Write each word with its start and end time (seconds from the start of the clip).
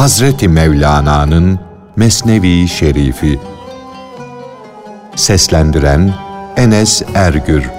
Hazreti 0.00 0.48
Mevlana'nın 0.48 1.60
Mesnevi 1.96 2.68
Şerifi 2.68 3.40
Seslendiren 5.16 6.14
Enes 6.56 7.02
Ergür 7.14 7.70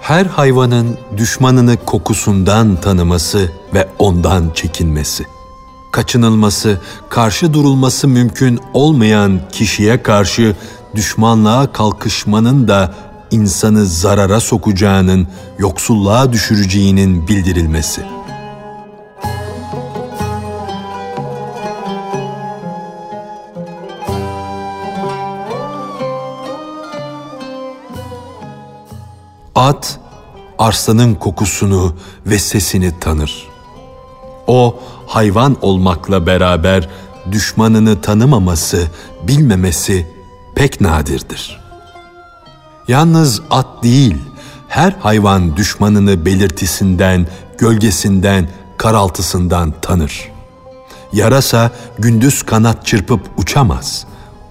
Her 0.00 0.26
hayvanın 0.26 0.98
düşmanını 1.16 1.76
kokusundan 1.86 2.76
tanıması 2.76 3.50
ve 3.74 3.88
ondan 3.98 4.50
çekinmesi. 4.54 5.24
Kaçınılması, 5.92 6.80
karşı 7.08 7.54
durulması 7.54 8.08
mümkün 8.08 8.60
olmayan 8.74 9.40
kişiye 9.52 10.02
karşı 10.02 10.56
düşmanlığa 10.96 11.72
kalkışmanın 11.72 12.68
da 12.68 12.94
insanı 13.30 13.86
zarara 13.86 14.40
sokacağının, 14.40 15.28
yoksulluğa 15.58 16.32
düşüreceğinin 16.32 17.28
bildirilmesi. 17.28 18.02
At, 29.54 30.00
arslanın 30.58 31.14
kokusunu 31.14 31.96
ve 32.26 32.38
sesini 32.38 33.00
tanır. 33.00 33.48
O, 34.46 34.80
hayvan 35.06 35.56
olmakla 35.62 36.26
beraber 36.26 36.88
düşmanını 37.32 38.00
tanımaması, 38.00 38.86
bilmemesi 39.22 40.15
pek 40.56 40.80
nadirdir. 40.80 41.60
Yalnız 42.88 43.42
at 43.50 43.82
değil, 43.82 44.16
her 44.68 44.92
hayvan 44.92 45.56
düşmanını 45.56 46.24
belirtisinden, 46.26 47.26
gölgesinden, 47.58 48.48
karaltısından 48.76 49.74
tanır. 49.82 50.32
Yarasa 51.12 51.70
gündüz 51.98 52.42
kanat 52.42 52.86
çırpıp 52.86 53.20
uçamaz. 53.36 54.06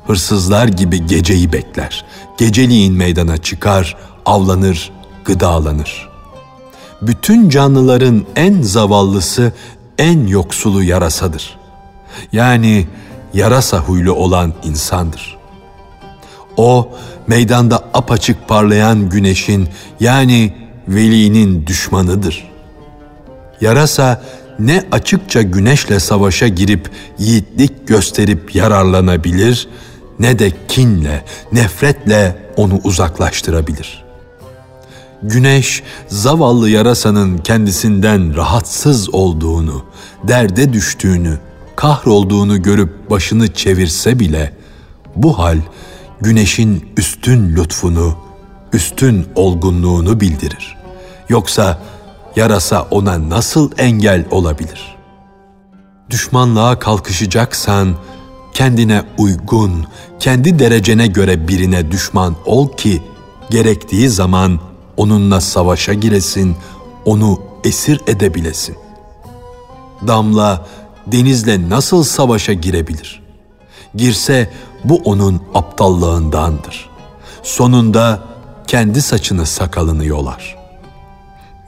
Hırsızlar 0.08 0.67
gibi 0.67 1.06
geceyi 1.06 1.53
bekler. 1.53 2.06
Geceliğin 2.38 2.94
meydana 2.94 3.38
çıkar, 3.38 3.97
avlanır, 4.25 4.92
gıdalanır. 5.25 6.09
Bütün 7.02 7.50
canlıların 7.50 8.25
en 8.36 8.62
zavallısı, 8.62 9.53
en 9.97 10.28
yoksulu 10.28 10.84
yarasadır. 10.84 11.58
Yani 12.31 12.88
yarasa 13.34 13.80
huylu 13.80 14.14
olan 14.14 14.53
insandır. 14.64 15.34
O 16.58 16.89
meydanda 17.28 17.84
apaçık 17.94 18.48
parlayan 18.48 19.09
güneşin 19.09 19.67
yani 20.00 20.53
velinin 20.88 21.67
düşmanıdır. 21.67 22.52
Yarasa 23.62 24.22
ne 24.59 24.84
açıkça 24.92 25.42
güneşle 25.42 26.00
savaşa 26.00 26.47
girip 26.47 26.89
yiğitlik 27.20 27.88
gösterip 27.88 28.56
yararlanabilir 28.56 29.67
ne 30.20 30.39
de 30.39 30.52
kinle, 30.67 31.23
nefretle 31.52 32.36
onu 32.58 32.80
uzaklaştırabilir. 32.84 34.06
Güneş 35.23 35.84
zavallı 36.08 36.69
yarasanın 36.69 37.38
kendisinden 37.38 38.35
rahatsız 38.35 39.13
olduğunu, 39.13 39.85
derde 40.28 40.74
düştüğünü, 40.74 41.40
kahrolduğunu 41.75 42.62
görüp 42.62 43.09
başını 43.09 43.53
çevirse 43.53 44.19
bile 44.19 44.53
bu 45.16 45.40
hal 45.40 45.58
güneşin 46.22 46.86
üstün 46.98 47.56
lütfunu, 47.56 48.18
üstün 48.74 49.26
olgunluğunu 49.36 50.20
bildirir. 50.20 50.78
Yoksa 51.30 51.81
yarasa 52.36 52.88
ona 52.92 53.30
nasıl 53.30 53.72
engel 53.78 54.26
olabilir? 54.31 54.96
Düşmanlığa 56.09 56.80
kalkışacaksan 56.80 57.96
kendine 58.53 59.03
uygun, 59.18 59.86
kendi 60.20 60.59
derecene 60.59 61.08
göre 61.08 61.48
birine 61.48 61.92
düşman 61.92 62.36
ol 62.46 62.72
ki 62.72 63.02
gerektiği 63.50 64.09
zaman 64.09 64.59
onunla 64.97 65.42
savaşa 65.42 65.94
giresin, 65.94 66.56
onu 67.06 67.40
esir 67.64 68.02
edebilesin. 68.08 68.76
Damla 70.08 70.66
denizle 71.08 71.70
nasıl 71.70 72.03
savaşa 72.03 72.53
girebilir? 72.53 73.24
Girse 73.96 74.50
bu 74.90 74.96
onun 74.96 75.41
aptallığındandır. 75.53 76.90
Sonunda 77.44 78.23
kendi 78.68 79.01
saçını 79.01 79.46
sakalını 79.46 80.06
yolar. 80.06 80.56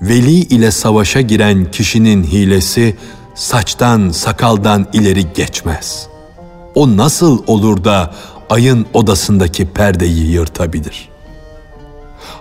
Veli 0.01 0.31
ile 0.31 0.72
savaşa 0.72 1.22
giren 1.22 1.72
kişinin 1.72 2.23
hilesi 2.23 2.97
saçtan 3.35 4.09
sakaldan 4.09 4.88
ileri 4.94 5.33
geçmez. 5.33 6.07
O 6.75 6.97
nasıl 6.97 7.44
olur 7.47 7.83
da 7.83 8.13
ayın 8.50 8.85
odasındaki 8.94 9.66
perdeyi 9.66 10.31
yırtabilir? 10.31 11.09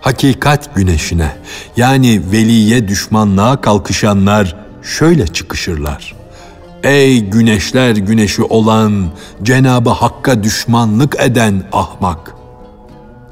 Hakikat 0.00 0.74
güneşine 0.74 1.36
yani 1.76 2.22
veliye 2.32 2.88
düşmanlığa 2.88 3.60
kalkışanlar 3.60 4.56
şöyle 4.82 5.26
çıkışırlar. 5.26 6.14
Ey 6.82 7.20
güneşler 7.20 7.96
güneşi 7.96 8.42
olan, 8.42 9.10
Cenabı 9.42 9.90
Hakk'a 9.90 10.42
düşmanlık 10.42 11.16
eden 11.20 11.62
ahmak! 11.72 12.34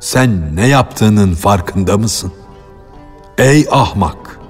Sen 0.01 0.57
ne 0.57 0.67
yaptığının 0.67 1.35
farkında 1.35 1.99
mısın? 1.99 2.33
Ey 3.39 3.67
ahmak! 3.71 4.41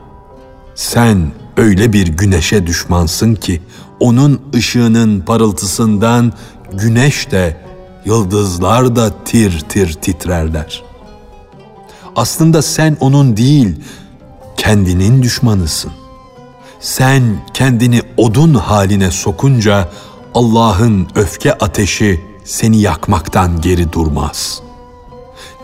Sen 0.75 1.33
öyle 1.57 1.93
bir 1.93 2.09
güneşe 2.09 2.67
düşmansın 2.67 3.35
ki, 3.35 3.63
onun 4.01 4.43
ışığının 4.55 5.21
parıltısından 5.21 6.33
güneş 6.73 7.31
de, 7.31 7.57
yıldızlar 8.05 8.97
da 8.97 9.25
tir 9.25 9.61
tir 9.69 9.93
titrerler. 9.93 10.83
Aslında 12.17 12.63
sen 12.63 12.97
onun 13.01 13.37
değil, 13.37 13.77
kendinin 14.57 15.23
düşmanısın 15.23 15.93
sen 16.85 17.23
kendini 17.55 18.03
odun 18.17 18.55
haline 18.55 19.11
sokunca 19.11 19.89
Allah'ın 20.35 21.09
öfke 21.15 21.53
ateşi 21.53 22.21
seni 22.45 22.81
yakmaktan 22.81 23.61
geri 23.61 23.93
durmaz. 23.93 24.63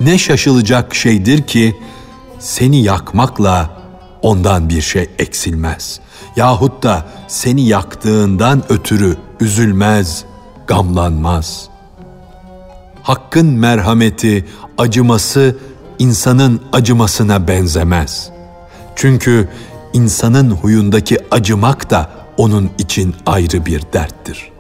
Ne 0.00 0.18
şaşılacak 0.18 0.94
şeydir 0.94 1.42
ki 1.42 1.76
seni 2.38 2.82
yakmakla 2.82 3.70
ondan 4.22 4.68
bir 4.68 4.80
şey 4.80 5.10
eksilmez. 5.18 6.00
Yahut 6.36 6.82
da 6.82 7.06
seni 7.28 7.68
yaktığından 7.68 8.62
ötürü 8.68 9.16
üzülmez, 9.40 10.24
gamlanmaz. 10.66 11.68
Hakkın 13.02 13.46
merhameti, 13.46 14.44
acıması 14.78 15.56
insanın 15.98 16.60
acımasına 16.72 17.48
benzemez. 17.48 18.30
Çünkü 18.96 19.48
insanın 19.92 20.50
huyundaki 20.50 21.18
acımak 21.30 21.90
da 21.90 22.10
onun 22.36 22.70
için 22.78 23.14
ayrı 23.26 23.66
bir 23.66 23.82
derttir. 23.92 24.50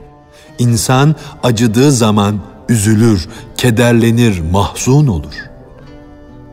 İnsan 0.58 1.14
acıdığı 1.42 1.92
zaman 1.92 2.40
üzülür, 2.68 3.28
kederlenir, 3.56 4.40
mahzun 4.52 5.06
olur. 5.06 5.34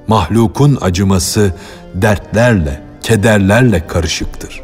Mahlukun 0.07 0.77
acıması 0.81 1.53
dertlerle, 1.93 2.83
kederlerle 3.01 3.87
karışıktır. 3.87 4.61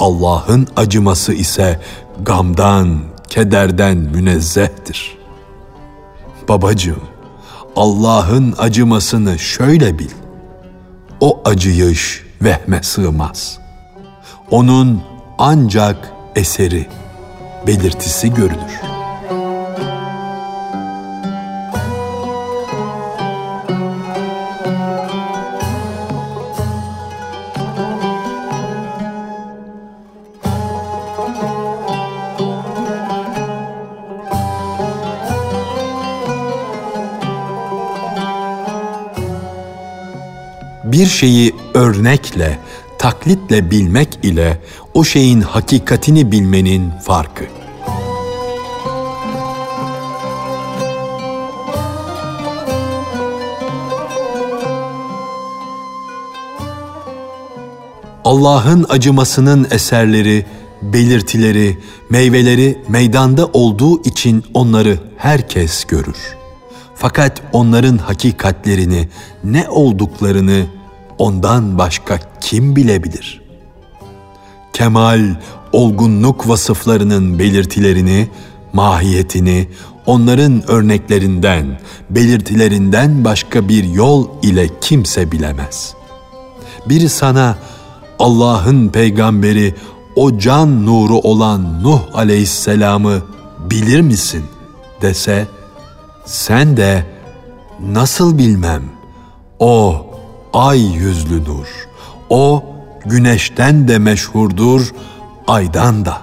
Allah'ın 0.00 0.68
acıması 0.76 1.32
ise 1.32 1.80
gamdan, 2.22 2.98
kederden 3.28 3.96
münezzehtir. 3.96 5.18
Babacığım, 6.48 7.02
Allah'ın 7.76 8.54
acımasını 8.58 9.38
şöyle 9.38 9.98
bil. 9.98 10.10
O 11.20 11.40
acıyış 11.44 12.27
vehme 12.42 12.82
sığmaz. 12.82 13.58
Onun 14.50 15.02
ancak 15.38 16.12
eseri, 16.36 16.86
belirtisi 17.66 18.34
görülür. 18.34 18.87
bir 40.98 41.06
şeyi 41.06 41.54
örnekle, 41.74 42.58
taklitle 42.98 43.70
bilmek 43.70 44.18
ile 44.22 44.60
o 44.94 45.04
şeyin 45.04 45.40
hakikatini 45.40 46.32
bilmenin 46.32 46.90
farkı. 46.90 47.44
Allah'ın 58.24 58.86
acımasının 58.88 59.66
eserleri, 59.70 60.46
belirtileri, 60.82 61.78
meyveleri 62.10 62.78
meydanda 62.88 63.46
olduğu 63.46 64.02
için 64.02 64.44
onları 64.54 64.98
herkes 65.16 65.84
görür. 65.84 66.36
Fakat 66.94 67.42
onların 67.52 67.98
hakikatlerini, 67.98 69.08
ne 69.44 69.68
olduklarını 69.68 70.77
ondan 71.18 71.78
başka 71.78 72.18
kim 72.40 72.76
bilebilir? 72.76 73.40
Kemal, 74.72 75.20
olgunluk 75.72 76.48
vasıflarının 76.48 77.38
belirtilerini, 77.38 78.28
mahiyetini, 78.72 79.68
onların 80.06 80.70
örneklerinden, 80.70 81.80
belirtilerinden 82.10 83.24
başka 83.24 83.68
bir 83.68 83.84
yol 83.84 84.28
ile 84.42 84.68
kimse 84.80 85.32
bilemez. 85.32 85.94
Biri 86.88 87.08
sana 87.08 87.58
Allah'ın 88.18 88.88
peygamberi 88.88 89.74
o 90.16 90.38
can 90.38 90.86
nuru 90.86 91.18
olan 91.18 91.82
Nuh 91.82 92.00
aleyhisselamı 92.14 93.22
bilir 93.70 94.00
misin 94.00 94.44
dese, 95.02 95.46
sen 96.24 96.76
de 96.76 97.06
nasıl 97.80 98.38
bilmem 98.38 98.82
o 99.58 100.06
ay 100.52 100.80
yüzlü 100.80 101.44
nur, 101.44 101.88
o 102.30 102.64
güneşten 103.04 103.88
de 103.88 103.98
meşhurdur, 103.98 104.94
aydan 105.46 106.04
da. 106.04 106.18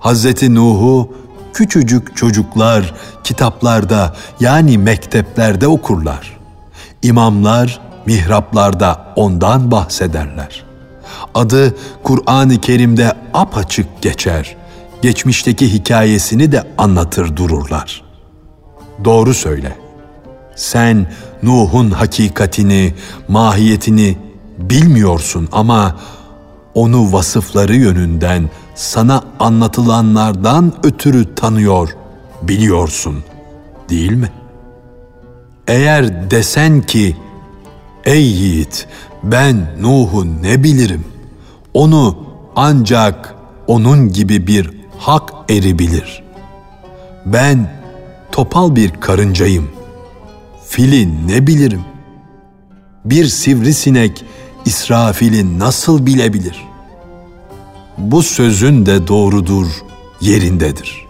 Hazreti 0.00 0.54
Nuh'u 0.54 1.14
küçücük 1.52 2.16
çocuklar 2.16 2.94
kitaplarda 3.24 4.14
yani 4.40 4.78
mekteplerde 4.78 5.66
okurlar. 5.66 6.38
İmamlar 7.02 7.80
mihraplarda 8.06 9.12
ondan 9.16 9.70
bahsederler. 9.70 10.64
Adı 11.34 11.74
Kur'an-ı 12.02 12.60
Kerim'de 12.60 13.12
apaçık 13.34 14.02
geçer. 14.02 14.56
Geçmişteki 15.02 15.72
hikayesini 15.72 16.52
de 16.52 16.64
anlatır 16.78 17.36
dururlar. 17.36 18.02
Doğru 19.04 19.34
söyle. 19.34 19.76
Sen 20.56 21.06
Nuh'un 21.42 21.90
hakikatini, 21.90 22.94
mahiyetini 23.28 24.16
bilmiyorsun 24.58 25.48
ama 25.52 25.96
onu 26.74 27.12
vasıfları 27.12 27.76
yönünden 27.76 28.50
sana 28.74 29.22
anlatılanlardan 29.40 30.72
ötürü 30.82 31.34
tanıyor, 31.34 31.96
biliyorsun, 32.42 33.24
değil 33.88 34.12
mi? 34.12 34.30
Eğer 35.68 36.30
desen 36.30 36.82
ki, 36.82 37.16
ey 38.04 38.22
yiğit, 38.22 38.88
ben 39.22 39.66
Nuh'u 39.80 40.42
ne 40.42 40.64
bilirim? 40.64 41.04
Onu 41.74 42.16
ancak 42.56 43.34
onun 43.66 44.08
gibi 44.12 44.46
bir 44.46 44.70
hak 44.98 45.30
eri 45.48 45.78
bilir. 45.78 46.22
Ben 47.26 47.70
topal 48.32 48.76
bir 48.76 48.90
karıncayım. 48.90 49.70
Fili 50.72 51.28
ne 51.28 51.46
bilirim? 51.46 51.84
Bir 53.04 53.24
sivrisinek 53.24 54.24
İsrafil'i 54.64 55.58
nasıl 55.58 56.06
bilebilir? 56.06 56.64
Bu 57.98 58.22
sözün 58.22 58.86
de 58.86 59.08
doğrudur, 59.08 59.66
yerindedir. 60.20 61.06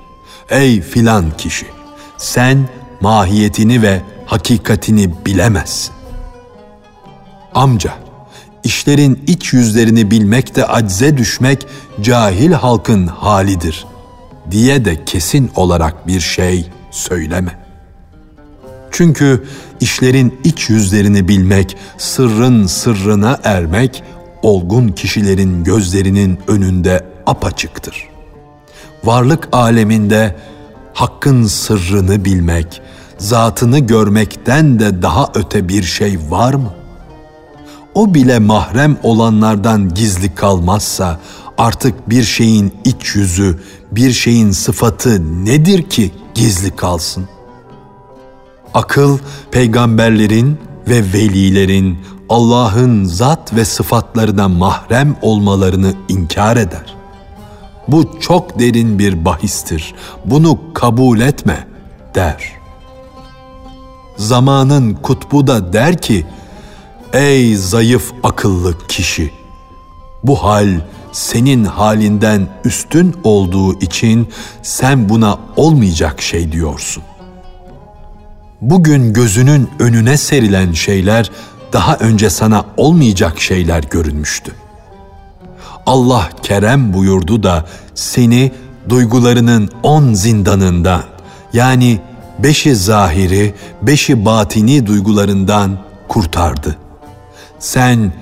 Ey 0.50 0.80
filan 0.80 1.36
kişi, 1.36 1.66
sen 2.18 2.68
mahiyetini 3.00 3.82
ve 3.82 4.02
hakikatini 4.26 5.26
bilemezsin. 5.26 5.94
Amca, 7.54 7.94
işlerin 8.64 9.24
iç 9.26 9.52
yüzlerini 9.52 10.10
bilmek 10.10 10.56
de 10.56 10.66
acze 10.66 11.16
düşmek 11.16 11.66
cahil 12.00 12.52
halkın 12.52 13.06
halidir 13.06 13.86
diye 14.50 14.84
de 14.84 15.04
kesin 15.04 15.50
olarak 15.56 16.06
bir 16.06 16.20
şey 16.20 16.70
söyleme. 16.90 17.61
Çünkü 18.92 19.44
işlerin 19.80 20.40
iç 20.44 20.70
yüzlerini 20.70 21.28
bilmek, 21.28 21.76
sırrın 21.98 22.66
sırrına 22.66 23.40
ermek, 23.44 24.02
olgun 24.42 24.88
kişilerin 24.88 25.64
gözlerinin 25.64 26.38
önünde 26.48 27.06
apaçıktır. 27.26 28.08
Varlık 29.04 29.48
aleminde 29.52 30.36
hakkın 30.94 31.46
sırrını 31.46 32.24
bilmek, 32.24 32.82
zatını 33.18 33.78
görmekten 33.78 34.80
de 34.80 35.02
daha 35.02 35.30
öte 35.34 35.68
bir 35.68 35.82
şey 35.82 36.18
var 36.28 36.54
mı? 36.54 36.74
O 37.94 38.14
bile 38.14 38.38
mahrem 38.38 38.96
olanlardan 39.02 39.94
gizli 39.94 40.34
kalmazsa 40.34 41.20
artık 41.58 42.10
bir 42.10 42.22
şeyin 42.22 42.72
iç 42.84 43.14
yüzü, 43.14 43.60
bir 43.92 44.12
şeyin 44.12 44.50
sıfatı 44.50 45.44
nedir 45.44 45.82
ki 45.82 46.10
gizli 46.34 46.76
kalsın? 46.76 47.28
Akıl 48.74 49.18
peygamberlerin 49.50 50.58
ve 50.88 51.12
velilerin 51.12 51.98
Allah'ın 52.28 53.04
zat 53.04 53.54
ve 53.54 53.64
sıfatlarına 53.64 54.48
mahrem 54.48 55.16
olmalarını 55.22 55.94
inkar 56.08 56.56
eder. 56.56 56.96
Bu 57.88 58.20
çok 58.20 58.58
derin 58.58 58.98
bir 58.98 59.24
bahistir. 59.24 59.94
Bunu 60.24 60.58
kabul 60.74 61.20
etme 61.20 61.66
der. 62.14 62.52
Zamanın 64.16 64.94
kutbu 64.94 65.46
da 65.46 65.72
der 65.72 65.98
ki: 65.98 66.26
Ey 67.12 67.56
zayıf 67.56 68.12
akıllı 68.22 68.86
kişi! 68.88 69.30
Bu 70.24 70.42
hal 70.42 70.80
senin 71.12 71.64
halinden 71.64 72.48
üstün 72.64 73.16
olduğu 73.24 73.80
için 73.80 74.28
sen 74.62 75.08
buna 75.08 75.38
olmayacak 75.56 76.22
şey 76.22 76.52
diyorsun. 76.52 77.02
Bugün 78.62 79.12
gözünün 79.12 79.70
önüne 79.78 80.16
serilen 80.16 80.72
şeyler 80.72 81.30
daha 81.72 81.96
önce 81.96 82.30
sana 82.30 82.64
olmayacak 82.76 83.40
şeyler 83.40 83.82
görünmüştü. 83.82 84.52
Allah 85.86 86.30
kerem 86.42 86.92
buyurdu 86.92 87.42
da 87.42 87.66
seni 87.94 88.52
duygularının 88.88 89.70
on 89.82 90.14
zindanından 90.14 91.02
yani 91.52 92.00
beşi 92.38 92.76
zahiri, 92.76 93.54
beşi 93.82 94.24
batini 94.24 94.86
duygularından 94.86 95.78
kurtardı. 96.08 96.76
Sen 97.58 98.12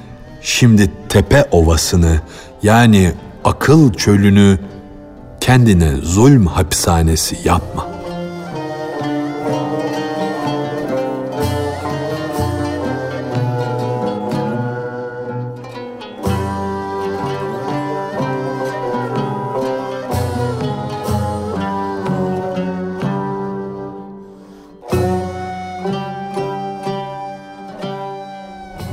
şimdi 0.43 0.91
tepe 1.09 1.49
ovasını 1.51 2.21
yani 2.63 3.13
akıl 3.45 3.93
çölünü 3.93 4.59
kendine 5.41 5.97
zulm 5.97 6.47
hapishanesi 6.47 7.37
yapma. 7.45 7.90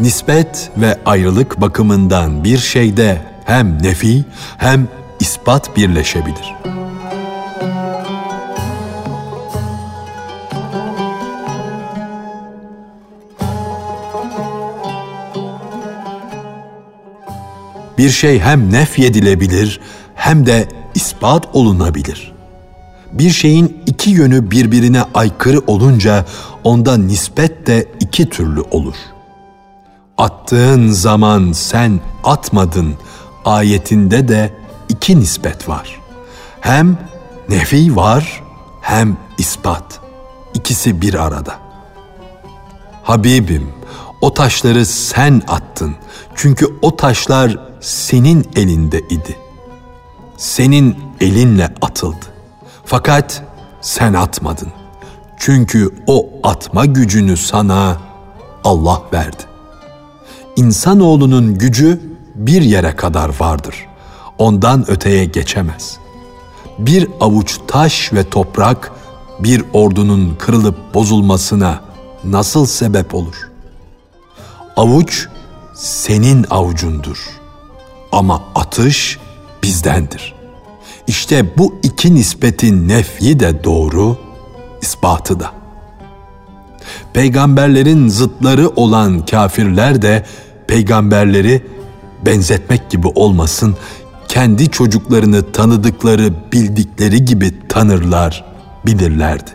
Nispet 0.08 0.72
ve 0.78 1.00
ayrılık 1.06 1.62
bakımından 1.62 2.44
bir 2.44 2.58
şeyde 2.58 3.22
hem 3.46 3.84
nefi 3.84 4.26
hem 4.58 4.88
ispat 5.20 5.78
birleşebilir. 5.78 6.56
Bir 17.98 18.10
şey 18.10 18.40
hem 18.40 18.74
nef 18.74 19.00
edilebilir 19.00 19.80
hem 20.16 20.46
de 20.46 20.68
ispat 20.96 21.56
olunabilir. 21.56 22.34
Bir 23.14 23.30
şeyin 23.30 23.84
iki 23.86 24.10
yönü 24.10 24.52
birbirine 24.52 25.02
aykırı 25.14 25.60
olunca 25.68 26.26
onda 26.64 26.98
nispet 26.98 27.68
de 27.68 27.86
iki 28.00 28.30
türlü 28.30 28.62
olur.'' 28.62 29.17
Attığın 30.18 30.88
zaman 30.88 31.52
sen 31.52 32.00
atmadın 32.24 32.96
ayetinde 33.46 34.28
de 34.28 34.54
iki 34.90 35.20
nispet 35.20 35.70
var. 35.70 36.02
Hem 36.62 36.98
nefi 37.50 37.96
var 37.96 38.44
hem 38.82 39.18
ispat. 39.38 40.00
İkisi 40.54 41.02
bir 41.02 41.14
arada. 41.14 41.56
Habibim, 43.04 43.70
o 44.22 44.34
taşları 44.34 44.86
sen 44.86 45.42
attın. 45.48 45.96
Çünkü 46.36 46.78
o 46.82 46.96
taşlar 46.96 47.58
senin 47.82 48.48
elinde 48.56 49.00
idi. 49.00 49.38
Senin 50.38 50.98
elinle 51.22 51.74
atıldı. 51.82 52.26
Fakat 52.86 53.44
sen 53.82 54.14
atmadın. 54.14 54.72
Çünkü 55.38 56.04
o 56.08 56.30
atma 56.44 56.86
gücünü 56.86 57.38
sana 57.38 57.98
Allah 58.64 59.02
verdi 59.14 59.47
insanoğlunun 60.58 61.58
gücü 61.58 62.02
bir 62.36 62.62
yere 62.62 62.96
kadar 62.96 63.32
vardır. 63.40 63.76
Ondan 64.38 64.92
öteye 64.92 65.26
geçemez. 65.26 65.98
Bir 66.80 67.08
avuç 67.20 67.60
taş 67.68 68.14
ve 68.14 68.24
toprak 68.24 68.92
bir 69.40 69.64
ordunun 69.74 70.36
kırılıp 70.40 70.94
bozulmasına 70.94 71.82
nasıl 72.24 72.66
sebep 72.66 73.16
olur? 73.16 73.52
Avuç 74.76 75.28
senin 75.76 76.46
avucundur 76.50 77.30
ama 78.12 78.44
atış 78.56 79.20
bizdendir. 79.64 80.36
İşte 81.08 81.58
bu 81.58 81.76
iki 81.84 82.16
nispetin 82.16 82.88
nefyi 82.88 83.40
de 83.40 83.64
doğru, 83.64 84.18
ispatı 84.82 85.40
da. 85.40 85.52
Peygamberlerin 87.14 88.08
zıtları 88.08 88.70
olan 88.70 89.26
kafirler 89.26 90.02
de 90.02 90.26
peygamberleri 90.68 91.62
benzetmek 92.26 92.90
gibi 92.90 93.08
olmasın, 93.08 93.76
kendi 94.28 94.70
çocuklarını 94.70 95.52
tanıdıkları, 95.52 96.34
bildikleri 96.54 97.26
gibi 97.26 97.54
tanırlar, 97.70 98.46
bilirlerdi. 98.86 99.52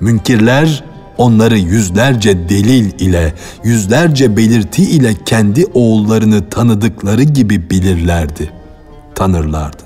Münkirler 0.00 0.84
onları 1.18 1.58
yüzlerce 1.58 2.48
delil 2.48 3.00
ile, 3.00 3.34
yüzlerce 3.64 4.36
belirti 4.36 4.82
ile 4.82 5.14
kendi 5.24 5.66
oğullarını 5.74 6.50
tanıdıkları 6.50 7.22
gibi 7.22 7.70
bilirlerdi, 7.70 8.50
tanırlardı. 9.14 9.82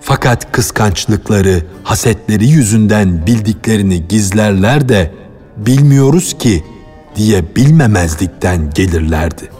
Fakat 0.00 0.52
kıskançlıkları, 0.52 1.62
hasetleri 1.84 2.46
yüzünden 2.46 3.26
bildiklerini 3.26 4.08
gizlerler 4.08 4.88
de 4.88 5.12
bilmiyoruz 5.56 6.38
ki 6.38 6.64
diye 7.18 7.56
bilmemezlikten 7.56 8.70
gelirlerdi. 8.70 9.50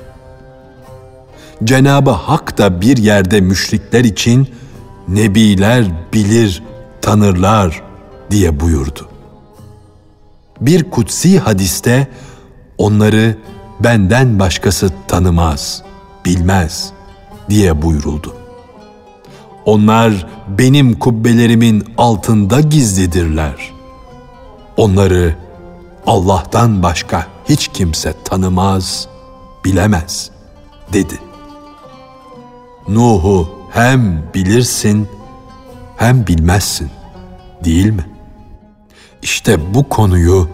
Cenabı 1.64 2.10
Hak 2.10 2.58
da 2.58 2.80
bir 2.80 2.96
yerde 2.96 3.40
müşrikler 3.40 4.04
için 4.04 4.48
nebiler 5.08 5.84
bilir, 6.12 6.62
tanırlar 7.02 7.82
diye 8.30 8.60
buyurdu. 8.60 9.08
Bir 10.60 10.90
kutsi 10.90 11.38
hadiste 11.38 12.08
onları 12.78 13.36
benden 13.80 14.38
başkası 14.38 14.90
tanımaz, 15.08 15.82
bilmez 16.24 16.92
diye 17.50 17.82
buyuruldu. 17.82 18.34
Onlar 19.64 20.26
benim 20.48 20.98
kubbelerimin 20.98 21.84
altında 21.98 22.60
gizlidirler. 22.60 23.72
Onları 24.76 25.34
Allah'tan 26.06 26.82
başka 26.82 27.26
hiç 27.48 27.68
kimse 27.68 28.14
tanımaz, 28.24 29.08
bilemez 29.64 30.30
dedi. 30.92 31.18
Nuh'u 32.88 33.48
hem 33.70 34.22
bilirsin 34.34 35.08
hem 35.96 36.26
bilmezsin 36.26 36.90
değil 37.64 37.90
mi? 37.90 38.06
İşte 39.22 39.74
bu 39.74 39.88
konuyu 39.88 40.48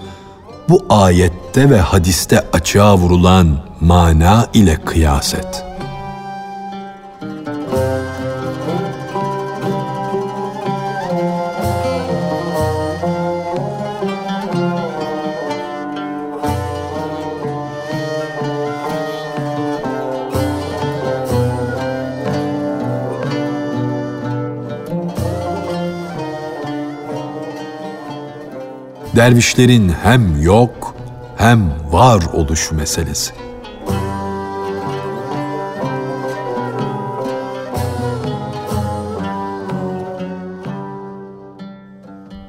bu 0.69 0.87
ayette 0.89 1.71
ve 1.71 1.81
hadiste 1.81 2.51
açığa 2.53 2.97
vurulan 2.97 3.59
mana 3.81 4.49
ile 4.55 4.77
kıyas 4.77 5.35
et.'' 5.35 5.74
Dervişlerin 29.17 29.93
hem 30.03 30.43
yok 30.43 30.95
hem 31.37 31.71
var 31.91 32.23
oluş 32.33 32.73
meselesi. 32.73 33.33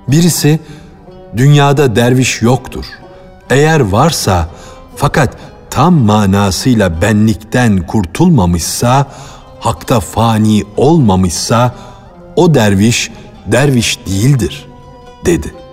Birisi 0.08 0.60
dünyada 1.38 1.96
derviş 1.96 2.42
yoktur. 2.42 2.86
Eğer 3.50 3.80
varsa 3.80 4.50
fakat 4.96 5.38
tam 5.70 5.94
manasıyla 5.94 7.02
benlikten 7.02 7.88
kurtulmamışsa, 7.88 9.08
hakta 9.60 10.00
fani 10.00 10.64
olmamışsa 10.78 11.76
o 12.36 12.54
derviş 12.54 13.12
derviş 13.48 14.00
değildir 14.08 14.66
dedi.'' 15.26 15.65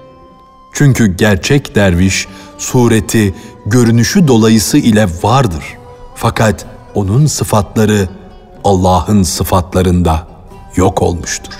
Çünkü 0.72 1.16
gerçek 1.16 1.74
derviş 1.74 2.28
sureti, 2.58 3.34
görünüşü 3.66 4.28
dolayısı 4.28 4.78
ile 4.78 5.06
vardır. 5.22 5.64
Fakat 6.14 6.66
onun 6.94 7.26
sıfatları 7.26 8.08
Allah'ın 8.64 9.22
sıfatlarında 9.22 10.26
yok 10.76 11.02
olmuştur. 11.02 11.54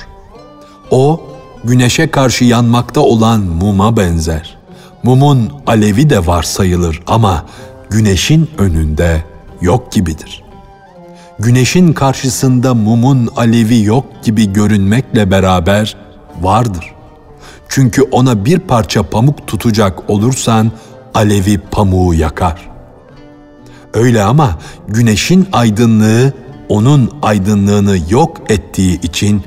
O 0.91 1.21
güneşe 1.65 2.11
karşı 2.11 2.45
yanmakta 2.45 3.01
olan 3.01 3.41
muma 3.41 3.97
benzer. 3.97 4.59
Mumun 5.03 5.53
alevi 5.67 6.11
de 6.11 6.27
var 6.27 6.43
sayılır 6.43 7.03
ama 7.07 7.47
güneşin 7.91 8.51
önünde 8.59 9.25
yok 9.61 9.93
gibidir. 9.93 10.45
Güneşin 11.39 11.93
karşısında 11.93 12.75
mumun 12.75 13.29
alevi 13.37 13.83
yok 13.83 14.05
gibi 14.23 14.53
görünmekle 14.53 15.31
beraber 15.31 15.97
vardır. 16.41 16.92
Çünkü 17.75 18.03
ona 18.03 18.45
bir 18.45 18.59
parça 18.59 19.03
pamuk 19.03 19.47
tutacak 19.47 20.11
olursan 20.11 20.73
alevi 21.15 21.59
pamuğu 21.59 22.15
yakar. 22.15 22.71
Öyle 23.95 24.23
ama 24.23 24.59
güneşin 24.89 25.47
aydınlığı 25.53 26.33
onun 26.69 27.11
aydınlığını 27.23 27.99
yok 28.11 28.51
ettiği 28.51 29.01
için 29.01 29.43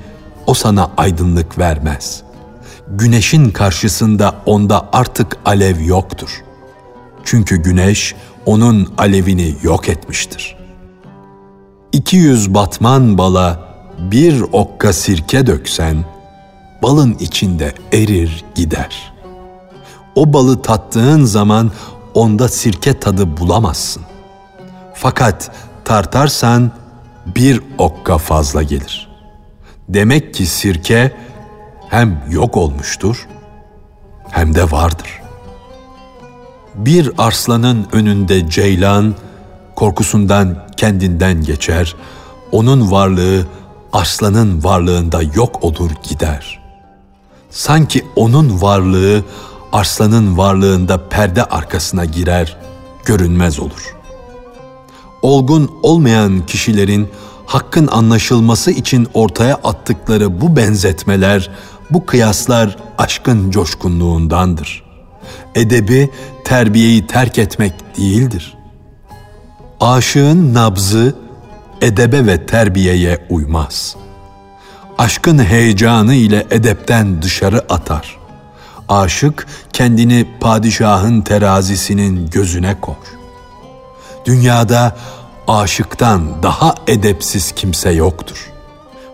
o 0.47 0.53
sana 0.53 0.91
aydınlık 0.97 1.57
vermez. 1.57 2.23
Güneşin 2.87 3.49
karşısında 3.49 4.35
onda 4.45 4.89
artık 4.93 5.37
alev 5.45 5.81
yoktur. 5.81 6.43
Çünkü 7.23 7.55
güneş 7.55 8.15
onun 8.45 8.93
alevini 8.97 9.55
yok 9.63 9.89
etmiştir. 9.89 10.57
200 11.91 12.53
batman 12.53 13.17
bala 13.17 13.59
bir 14.11 14.41
okka 14.51 14.93
sirke 14.93 15.47
döksen, 15.47 16.14
balın 16.85 17.17
içinde 17.19 17.73
erir 17.93 18.45
gider. 18.55 19.13
O 20.15 20.33
balı 20.33 20.61
tattığın 20.61 21.23
zaman 21.23 21.71
onda 22.13 22.47
sirke 22.47 22.99
tadı 22.99 23.37
bulamazsın. 23.37 24.03
Fakat 24.93 25.51
tartarsan 25.85 26.71
bir 27.25 27.61
okka 27.77 28.17
fazla 28.17 28.63
gelir. 28.63 29.09
Demek 29.89 30.33
ki 30.33 30.45
sirke 30.45 31.11
hem 31.89 32.23
yok 32.29 32.57
olmuştur 32.57 33.27
hem 34.31 34.55
de 34.55 34.71
vardır. 34.71 35.21
Bir 36.75 37.11
arslanın 37.17 37.87
önünde 37.91 38.49
ceylan 38.49 39.15
korkusundan 39.75 40.67
kendinden 40.77 41.43
geçer, 41.43 41.95
onun 42.51 42.91
varlığı 42.91 43.45
arslanın 43.93 44.63
varlığında 44.63 45.21
yok 45.21 45.63
olur 45.63 45.91
gider.'' 46.09 46.64
Sanki 47.55 48.05
onun 48.15 48.61
varlığı 48.61 49.23
arslanın 49.71 50.37
varlığında 50.37 51.09
perde 51.09 51.43
arkasına 51.43 52.05
girer, 52.05 52.57
görünmez 53.05 53.59
olur. 53.59 53.95
Olgun 55.21 55.71
olmayan 55.83 56.45
kişilerin 56.45 57.09
hakkın 57.45 57.87
anlaşılması 57.87 58.71
için 58.71 59.07
ortaya 59.13 59.55
attıkları 59.55 60.41
bu 60.41 60.55
benzetmeler, 60.55 61.49
bu 61.91 62.05
kıyaslar 62.05 62.77
aşkın 62.97 63.51
coşkunluğundandır. 63.51 64.83
Edebi, 65.55 66.09
terbiyeyi 66.45 67.07
terk 67.07 67.37
etmek 67.37 67.97
değildir. 67.97 68.57
Aşığın 69.79 70.53
nabzı 70.53 71.15
edebe 71.81 72.27
ve 72.27 72.45
terbiyeye 72.45 73.27
uymaz.'' 73.29 74.04
Aşkın 74.97 75.43
heyecanı 75.43 76.13
ile 76.13 76.47
edepten 76.51 77.21
dışarı 77.21 77.65
atar. 77.69 78.17
Aşık 78.89 79.47
kendini 79.73 80.27
padişahın 80.39 81.21
terazisinin 81.21 82.29
gözüne 82.29 82.81
kor. 82.81 82.95
Dünyada 84.25 84.95
aşıktan 85.47 86.43
daha 86.43 86.75
edepsiz 86.87 87.51
kimse 87.51 87.91
yoktur. 87.91 88.51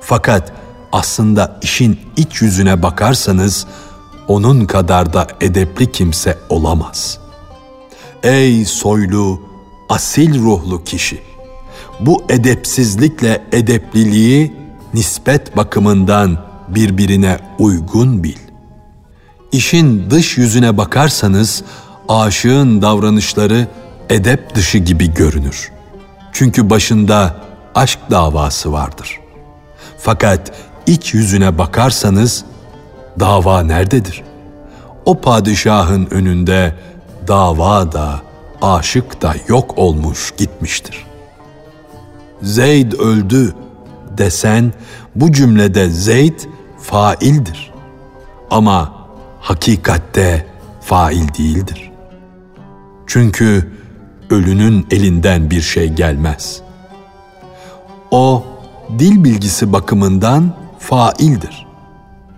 Fakat 0.01 0.51
aslında 0.91 1.59
işin 1.61 1.99
iç 2.17 2.41
yüzüne 2.41 2.83
bakarsanız 2.83 3.67
onun 4.27 4.65
kadar 4.65 5.13
da 5.13 5.27
edepli 5.41 5.91
kimse 5.91 6.37
olamaz. 6.49 7.19
Ey 8.23 8.65
soylu, 8.65 9.41
asil 9.89 10.39
ruhlu 10.39 10.83
kişi! 10.83 11.31
bu 12.01 12.23
edepsizlikle 12.29 13.43
edepliliği 13.51 14.53
nispet 14.93 15.57
bakımından 15.57 16.37
birbirine 16.67 17.39
uygun 17.59 18.23
bil. 18.23 18.37
İşin 19.51 20.09
dış 20.09 20.37
yüzüne 20.37 20.77
bakarsanız 20.77 21.63
aşığın 22.09 22.81
davranışları 22.81 23.67
edep 24.09 24.55
dışı 24.55 24.77
gibi 24.77 25.13
görünür. 25.13 25.71
Çünkü 26.33 26.69
başında 26.69 27.35
aşk 27.75 27.99
davası 28.11 28.71
vardır. 28.71 29.19
Fakat 29.97 30.51
iç 30.87 31.13
yüzüne 31.13 31.57
bakarsanız 31.57 32.45
dava 33.19 33.63
nerededir? 33.63 34.23
O 35.05 35.21
padişahın 35.21 36.07
önünde 36.11 36.75
dava 37.27 37.91
da 37.91 38.21
aşık 38.61 39.21
da 39.21 39.35
yok 39.47 39.77
olmuş 39.77 40.33
gitmiştir. 40.37 41.05
Zeyd 42.41 42.91
öldü 42.91 43.55
desen 44.17 44.73
bu 45.15 45.31
cümlede 45.31 45.89
Zeyd 45.89 46.39
faildir. 46.79 47.71
Ama 48.51 48.93
hakikatte 49.39 50.45
fail 50.81 51.33
değildir. 51.37 51.91
Çünkü 53.07 53.71
ölünün 54.29 54.87
elinden 54.91 55.51
bir 55.51 55.61
şey 55.61 55.89
gelmez. 55.89 56.61
O 58.11 58.45
dil 58.99 59.23
bilgisi 59.23 59.73
bakımından 59.73 60.55
faildir. 60.79 61.67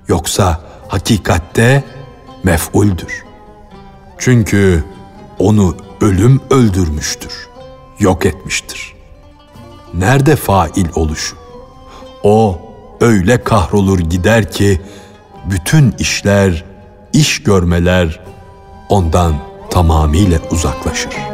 Yoksa 0.08 0.62
hakikatte 0.88 1.84
mef'uldür. 2.44 3.24
Çünkü 4.18 4.84
onu 5.39 5.77
ölüm 6.01 6.42
öldürmüştür, 6.50 7.48
yok 8.00 8.25
etmiştir. 8.25 8.94
Nerede 9.94 10.36
fail 10.36 10.86
oluşu? 10.96 11.42
O 12.24 12.62
öyle 13.01 13.44
kahrolur 13.44 14.00
gider 14.00 14.51
ki 14.51 14.82
bütün 15.46 15.92
işler, 16.00 16.63
iş 17.13 17.44
görmeler 17.44 18.20
ondan 18.89 19.36
tamamıyla 19.70 20.39
uzaklaşır.'' 20.51 21.34